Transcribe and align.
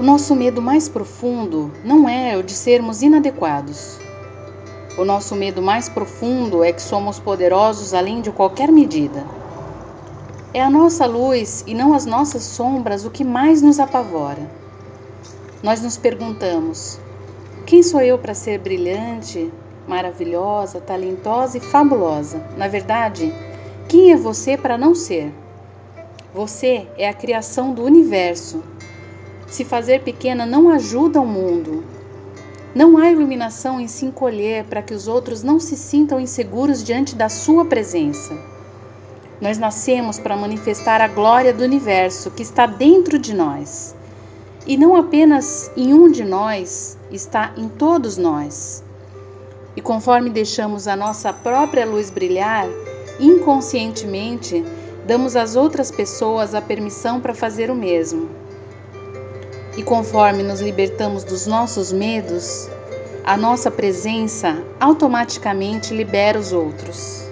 O 0.00 0.02
nosso 0.02 0.34
medo 0.34 0.62
mais 0.62 0.88
profundo 0.88 1.70
não 1.84 2.08
é 2.08 2.34
o 2.34 2.42
de 2.42 2.54
sermos 2.54 3.02
inadequados. 3.02 3.98
O 4.96 5.04
nosso 5.04 5.36
medo 5.36 5.60
mais 5.60 5.90
profundo 5.90 6.64
é 6.64 6.72
que 6.72 6.80
somos 6.80 7.18
poderosos 7.18 7.92
além 7.92 8.22
de 8.22 8.32
qualquer 8.32 8.72
medida. 8.72 9.26
É 10.54 10.62
a 10.62 10.70
nossa 10.70 11.04
luz 11.04 11.62
e 11.66 11.74
não 11.74 11.92
as 11.92 12.06
nossas 12.06 12.44
sombras 12.44 13.04
o 13.04 13.10
que 13.10 13.22
mais 13.22 13.60
nos 13.60 13.78
apavora. 13.78 14.50
Nós 15.62 15.82
nos 15.82 15.98
perguntamos: 15.98 16.98
quem 17.66 17.82
sou 17.82 18.00
eu 18.00 18.16
para 18.16 18.32
ser 18.32 18.58
brilhante, 18.58 19.52
maravilhosa, 19.86 20.80
talentosa 20.80 21.58
e 21.58 21.60
fabulosa? 21.60 22.42
Na 22.56 22.68
verdade, 22.68 23.34
quem 23.86 24.12
é 24.12 24.16
você 24.16 24.56
para 24.56 24.78
não 24.78 24.94
ser? 24.94 25.30
Você 26.32 26.88
é 26.96 27.06
a 27.06 27.12
criação 27.12 27.74
do 27.74 27.84
universo. 27.84 28.62
Se 29.50 29.64
fazer 29.64 30.02
pequena 30.02 30.46
não 30.46 30.70
ajuda 30.70 31.20
o 31.20 31.26
mundo. 31.26 31.84
Não 32.72 32.96
há 32.96 33.10
iluminação 33.10 33.80
em 33.80 33.88
se 33.88 34.06
encolher 34.06 34.64
para 34.66 34.80
que 34.80 34.94
os 34.94 35.08
outros 35.08 35.42
não 35.42 35.58
se 35.58 35.76
sintam 35.76 36.20
inseguros 36.20 36.84
diante 36.84 37.16
da 37.16 37.28
sua 37.28 37.64
presença. 37.64 38.38
Nós 39.40 39.58
nascemos 39.58 40.20
para 40.20 40.36
manifestar 40.36 41.00
a 41.00 41.08
glória 41.08 41.52
do 41.52 41.64
universo 41.64 42.30
que 42.30 42.44
está 42.44 42.64
dentro 42.64 43.18
de 43.18 43.34
nós. 43.34 43.92
E 44.64 44.76
não 44.76 44.94
apenas 44.94 45.68
em 45.76 45.92
um 45.92 46.08
de 46.08 46.22
nós, 46.24 46.96
está 47.10 47.52
em 47.56 47.68
todos 47.68 48.16
nós. 48.16 48.84
E 49.74 49.80
conforme 49.80 50.30
deixamos 50.30 50.86
a 50.86 50.94
nossa 50.94 51.32
própria 51.32 51.84
luz 51.84 52.08
brilhar, 52.08 52.68
inconscientemente 53.18 54.64
damos 55.04 55.34
às 55.34 55.56
outras 55.56 55.90
pessoas 55.90 56.54
a 56.54 56.62
permissão 56.62 57.20
para 57.20 57.34
fazer 57.34 57.68
o 57.68 57.74
mesmo. 57.74 58.28
E 59.76 59.82
conforme 59.82 60.42
nos 60.42 60.60
libertamos 60.60 61.24
dos 61.24 61.46
nossos 61.46 61.92
medos, 61.92 62.68
a 63.24 63.36
nossa 63.36 63.70
presença 63.70 64.64
automaticamente 64.80 65.94
libera 65.94 66.38
os 66.38 66.52
outros. 66.52 67.29